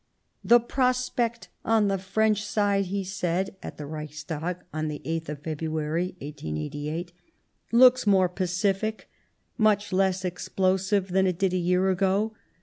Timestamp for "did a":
11.37-11.57